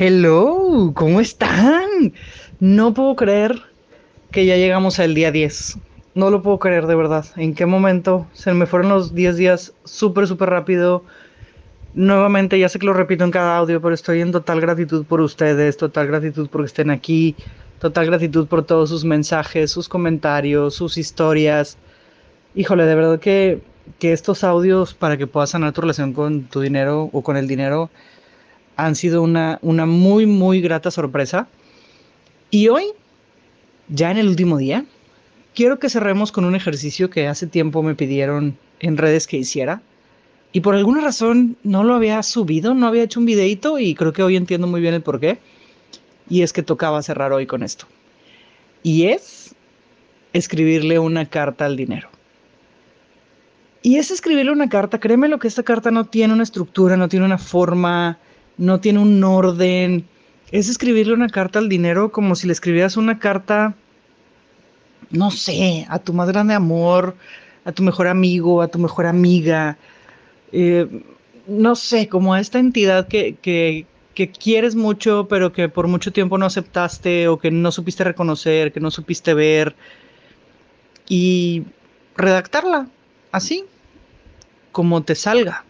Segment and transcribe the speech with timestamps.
[0.00, 2.12] Hello, ¿cómo están?
[2.60, 3.60] No puedo creer
[4.30, 5.76] que ya llegamos al día 10.
[6.14, 7.26] No lo puedo creer de verdad.
[7.34, 8.24] ¿En qué momento?
[8.32, 11.02] Se me fueron los 10 días súper, súper rápido.
[11.94, 15.20] Nuevamente, ya sé que lo repito en cada audio, pero estoy en total gratitud por
[15.20, 17.34] ustedes, total gratitud porque estén aquí,
[17.80, 21.76] total gratitud por todos sus mensajes, sus comentarios, sus historias.
[22.54, 23.62] Híjole, de verdad que,
[23.98, 27.48] que estos audios para que puedas sanar tu relación con tu dinero o con el
[27.48, 27.90] dinero
[28.78, 31.48] han sido una, una muy, muy grata sorpresa.
[32.50, 32.84] Y hoy,
[33.88, 34.86] ya en el último día,
[35.54, 39.82] quiero que cerremos con un ejercicio que hace tiempo me pidieron en redes que hiciera.
[40.52, 44.12] Y por alguna razón no lo había subido, no había hecho un videito y creo
[44.12, 45.40] que hoy entiendo muy bien el por qué.
[46.30, 47.86] Y es que tocaba cerrar hoy con esto.
[48.84, 49.56] Y es
[50.32, 52.10] escribirle una carta al dinero.
[53.82, 57.08] Y es escribirle una carta, créeme lo que esta carta no tiene una estructura, no
[57.08, 58.18] tiene una forma,
[58.58, 60.06] no tiene un orden.
[60.50, 63.74] Es escribirle una carta al dinero como si le escribieras una carta,
[65.10, 67.16] no sé, a tu más grande amor,
[67.64, 69.78] a tu mejor amigo, a tu mejor amiga.
[70.52, 70.86] Eh,
[71.46, 76.12] no sé, como a esta entidad que, que, que quieres mucho, pero que por mucho
[76.12, 79.76] tiempo no aceptaste o que no supiste reconocer, que no supiste ver.
[81.08, 81.64] Y
[82.16, 82.88] redactarla
[83.32, 83.64] así,
[84.72, 85.64] como te salga.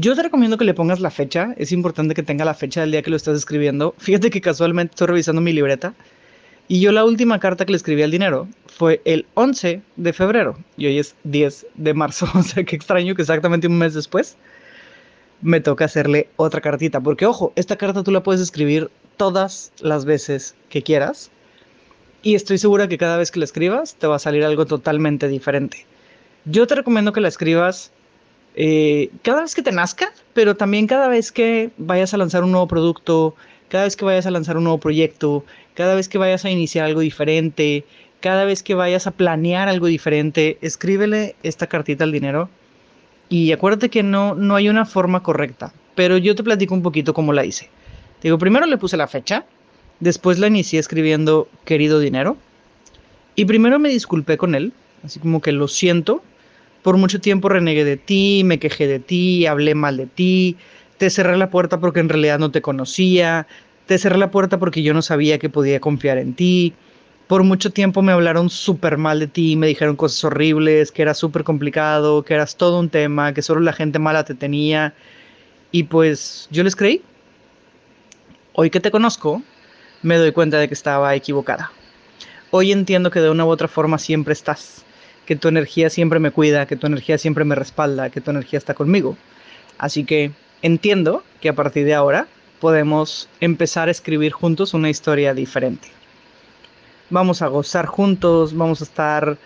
[0.00, 1.54] Yo te recomiendo que le pongas la fecha.
[1.56, 3.96] Es importante que tenga la fecha del día que lo estás escribiendo.
[3.98, 5.92] Fíjate que casualmente estoy revisando mi libreta.
[6.68, 10.56] Y yo la última carta que le escribí al dinero fue el 11 de febrero.
[10.76, 12.28] Y hoy es 10 de marzo.
[12.36, 14.36] O sea, qué extraño que exactamente un mes después
[15.42, 17.00] me toca hacerle otra cartita.
[17.00, 21.32] Porque ojo, esta carta tú la puedes escribir todas las veces que quieras.
[22.22, 25.26] Y estoy segura que cada vez que la escribas te va a salir algo totalmente
[25.26, 25.86] diferente.
[26.44, 27.90] Yo te recomiendo que la escribas
[28.60, 32.50] eh, cada vez que te nazca, pero también cada vez que vayas a lanzar un
[32.50, 33.36] nuevo producto,
[33.68, 36.84] cada vez que vayas a lanzar un nuevo proyecto, cada vez que vayas a iniciar
[36.84, 37.84] algo diferente,
[38.18, 42.50] cada vez que vayas a planear algo diferente, escríbele esta cartita al dinero
[43.28, 47.14] y acuérdate que no, no hay una forma correcta, pero yo te platico un poquito
[47.14, 47.70] cómo la hice.
[48.24, 49.46] digo, primero le puse la fecha,
[50.00, 52.36] después la inicié escribiendo querido dinero
[53.36, 54.72] y primero me disculpé con él,
[55.04, 56.24] así como que lo siento
[56.88, 60.56] por mucho tiempo renegué de ti, me quejé de ti, hablé mal de ti,
[60.96, 63.46] te cerré la puerta porque en realidad no te conocía,
[63.84, 66.72] te cerré la puerta porque yo no sabía que podía confiar en ti.
[67.26, 71.12] Por mucho tiempo me hablaron súper mal de ti, me dijeron cosas horribles, que era
[71.12, 74.94] súper complicado, que eras todo un tema, que solo la gente mala te tenía.
[75.70, 77.02] Y pues yo les creí.
[78.54, 79.42] Hoy que te conozco,
[80.00, 81.70] me doy cuenta de que estaba equivocada.
[82.50, 84.86] Hoy entiendo que de una u otra forma siempre estás
[85.28, 88.58] que tu energía siempre me cuida, que tu energía siempre me respalda, que tu energía
[88.58, 89.18] está conmigo.
[89.76, 90.30] Así que
[90.62, 92.26] entiendo que a partir de ahora
[92.60, 95.88] podemos empezar a escribir juntos una historia diferente.
[97.10, 99.36] Vamos a gozar juntos, vamos a estar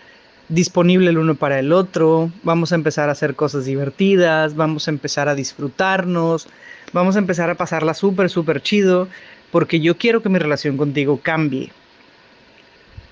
[0.47, 4.91] disponible el uno para el otro, vamos a empezar a hacer cosas divertidas, vamos a
[4.91, 6.47] empezar a disfrutarnos,
[6.93, 9.09] vamos a empezar a pasarla súper, súper chido,
[9.51, 11.73] porque yo quiero que mi relación contigo cambie.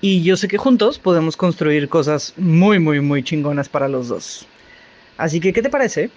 [0.04, 4.44] Y yo sé que juntos podemos construir cosas muy, muy, muy chingonas para los dos.
[5.16, 6.10] Así que, ¿qué te parece?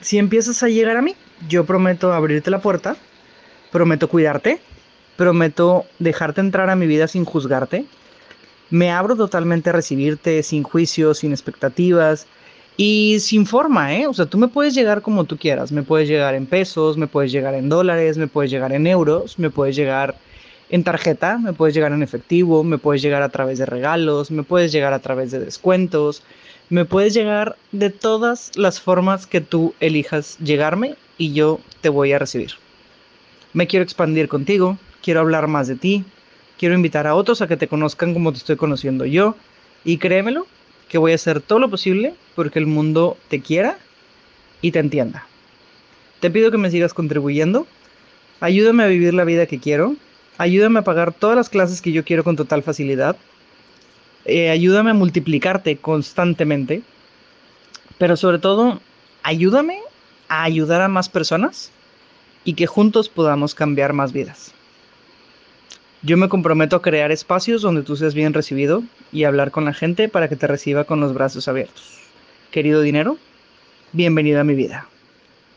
[0.00, 1.16] Si empiezas a llegar a mí,
[1.48, 2.96] yo prometo abrirte la puerta,
[3.72, 4.60] prometo cuidarte,
[5.16, 7.84] prometo dejarte entrar a mi vida sin juzgarte.
[8.70, 12.28] Me abro totalmente a recibirte sin juicios, sin expectativas
[12.76, 14.06] y sin forma, ¿eh?
[14.06, 15.72] O sea, tú me puedes llegar como tú quieras.
[15.72, 19.36] Me puedes llegar en pesos, me puedes llegar en dólares, me puedes llegar en euros,
[19.40, 20.14] me puedes llegar
[20.72, 24.42] en tarjeta, me puedes llegar en efectivo, me puedes llegar a través de regalos, me
[24.42, 26.22] puedes llegar a través de descuentos,
[26.70, 32.14] me puedes llegar de todas las formas que tú elijas llegarme y yo te voy
[32.14, 32.52] a recibir.
[33.52, 36.06] Me quiero expandir contigo, quiero hablar más de ti,
[36.58, 39.36] quiero invitar a otros a que te conozcan como te estoy conociendo yo
[39.84, 40.46] y créemelo
[40.88, 43.76] que voy a hacer todo lo posible porque el mundo te quiera
[44.62, 45.26] y te entienda.
[46.20, 47.66] Te pido que me sigas contribuyendo,
[48.40, 49.96] ayúdame a vivir la vida que quiero
[50.42, 53.16] ayúdame a pagar todas las clases que yo quiero con total facilidad,
[54.24, 56.82] eh, ayúdame a multiplicarte constantemente,
[57.98, 58.80] pero sobre todo,
[59.22, 59.78] ayúdame
[60.28, 61.70] a ayudar a más personas
[62.44, 64.52] y que juntos podamos cambiar más vidas.
[66.02, 69.72] Yo me comprometo a crear espacios donde tú seas bien recibido y hablar con la
[69.72, 72.00] gente para que te reciba con los brazos abiertos.
[72.50, 73.16] Querido dinero,
[73.92, 74.88] bienvenido a mi vida.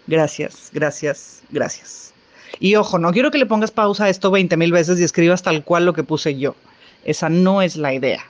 [0.06, 2.14] Gracias, gracias, gracias.
[2.60, 5.44] Y ojo, no quiero que le pongas pausa a esto 20 mil veces y escribas
[5.44, 6.56] tal cual lo que puse yo.
[7.04, 8.24] Esa no es la idea.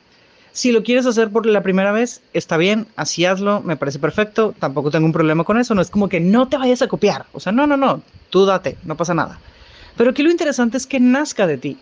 [0.51, 4.56] Si lo quieres hacer por la primera vez, está bien, así hazlo, me parece perfecto,
[4.57, 7.25] tampoco tengo un problema con eso, no es como que no te vayas a copiar,
[7.33, 9.38] o sea, no, no, no, tú date, no pasa nada.
[9.98, 11.78] Pero aquí lo interesante es que nazca de ti,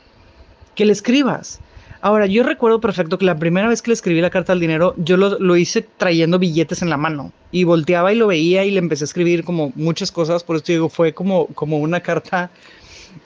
[0.74, 1.60] que le escribas.
[2.06, 4.94] Ahora, yo recuerdo perfecto que la primera vez que le escribí la carta al dinero,
[4.98, 8.80] yo lo, hice trayendo billetes en la mano y volteaba y lo veía y le
[8.80, 12.52] empecé a escribir como muchas cosas, por eso digo, fue como, como una carta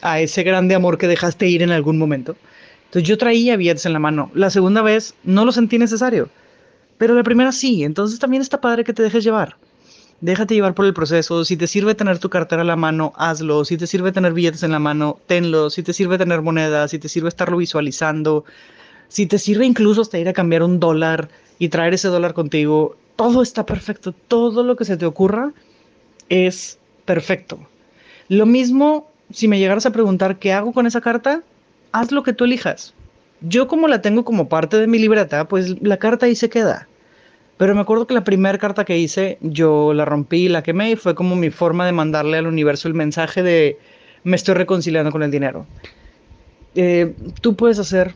[0.04, 2.36] a ese grande amor que dejaste ir en algún momento.
[2.86, 4.30] Entonces yo traía billetes en la mano.
[4.36, 6.30] La segunda vez no lo sentí necesario,
[7.00, 9.58] pero la primera sí, entonces también está padre que te dejes llevar.
[10.20, 11.46] Déjate llevar por el proceso.
[11.46, 13.66] Si te sirve tener tu cartera a la mano, hazlo.
[13.66, 15.70] Si te sirve tener billetes en la mano, tenlo.
[15.70, 18.46] Si te sirve tener monedas, si te sirve estarlo visualizando,
[19.08, 21.30] si te sirve incluso hasta ir a cambiar un dólar
[21.60, 24.12] y traer ese dólar contigo, todo está perfecto.
[24.12, 25.54] Todo lo que se te ocurra
[26.30, 27.60] es perfecto.
[28.28, 31.44] Lo mismo si me llegaras a preguntar qué hago con esa carta,
[31.92, 32.94] haz lo que tú elijas.
[33.42, 36.88] Yo como la tengo como parte de mi libreta, pues la carta ahí se queda.
[37.58, 40.96] Pero me acuerdo que la primera carta que hice, yo la rompí, la quemé y
[40.96, 43.80] fue como mi forma de mandarle al universo el mensaje de
[44.24, 45.66] me estoy reconciliando con el dinero.
[46.76, 48.14] Eh, tú puedes hacer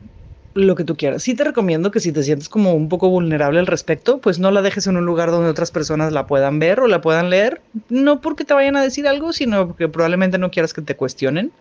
[0.53, 1.23] lo que tú quieras.
[1.23, 4.51] Sí te recomiendo que si te sientes como un poco vulnerable al respecto, pues no
[4.51, 7.61] la dejes en un lugar donde otras personas la puedan ver o la puedan leer,
[7.89, 11.51] no porque te vayan a decir algo, sino porque probablemente no quieras que te cuestionen.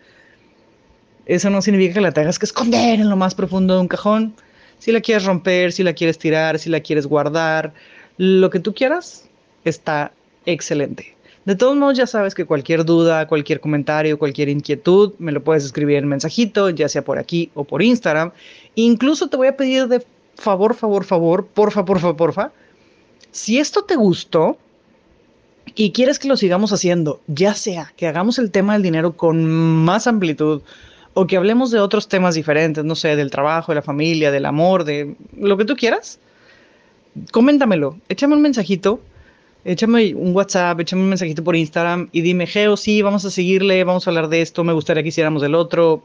[1.25, 4.33] Eso no significa que la tengas que esconder en lo más profundo de un cajón.
[4.81, 7.71] Si la quieres romper, si la quieres tirar, si la quieres guardar,
[8.17, 9.29] lo que tú quieras,
[9.63, 10.11] está
[10.47, 11.15] excelente.
[11.45, 15.65] De todos modos, ya sabes que cualquier duda, cualquier comentario, cualquier inquietud, me lo puedes
[15.65, 18.31] escribir en mensajito, ya sea por aquí o por Instagram.
[18.73, 22.51] Incluso te voy a pedir de favor, favor, favor, porfa, porfa, porfa.
[23.29, 24.57] Si esto te gustó
[25.75, 29.45] y quieres que lo sigamos haciendo, ya sea que hagamos el tema del dinero con
[29.45, 30.63] más amplitud
[31.13, 34.45] o que hablemos de otros temas diferentes, no sé, del trabajo, de la familia, del
[34.45, 36.19] amor, de lo que tú quieras,
[37.31, 39.01] coméntamelo, échame un mensajito
[39.63, 43.83] échame un WhatsApp, échame un mensajito por Instagram y dime, Geo, sí, vamos a seguirle,
[43.83, 46.03] vamos a hablar de esto, me gustaría que hiciéramos del otro.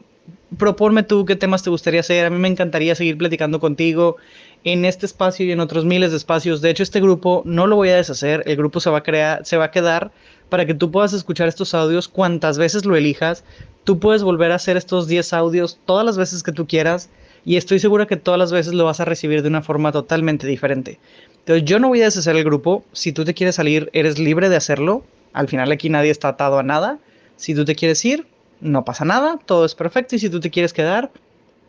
[0.57, 2.25] Proponme tú qué temas te gustaría hacer.
[2.25, 4.17] A mí me encantaría seguir platicando contigo
[4.65, 6.61] en este espacio y en otros miles de espacios.
[6.61, 8.43] De hecho, este grupo no lo voy a deshacer.
[8.45, 10.11] El grupo se va a crear, se va a quedar
[10.49, 13.45] para que tú puedas escuchar estos audios cuantas veces lo elijas.
[13.87, 17.09] Tú puedes volver a hacer estos 10 audios todas las veces que tú quieras
[17.45, 20.45] y estoy segura que todas las veces lo vas a recibir de una forma totalmente
[20.45, 20.99] diferente.
[21.37, 22.83] Entonces yo no voy a deshacer el grupo.
[22.91, 25.05] Si tú te quieres salir, eres libre de hacerlo.
[25.31, 26.99] Al final aquí nadie está atado a nada.
[27.37, 28.27] Si tú te quieres ir,
[28.59, 30.17] no pasa nada, todo es perfecto.
[30.17, 31.09] Y si tú te quieres quedar,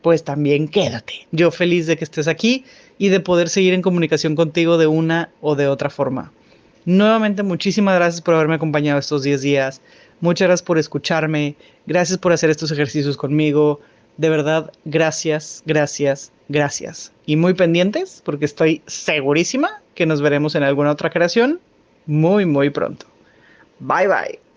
[0.03, 1.29] pues también quédate.
[1.31, 2.65] Yo feliz de que estés aquí
[2.99, 6.33] y de poder seguir en comunicación contigo de una o de otra forma.
[6.85, 9.83] Nuevamente, muchísimas gracias por haberme acompañado estos 10 días.
[10.21, 11.57] Muchas gracias por escucharme.
[11.87, 13.81] Gracias por hacer estos ejercicios conmigo.
[14.17, 17.13] De verdad, gracias, gracias, gracias.
[17.27, 21.61] Y muy pendientes porque estoy segurísima que nos veremos en alguna otra creación
[22.07, 23.07] muy, muy pronto.
[23.81, 24.48] Bye bye.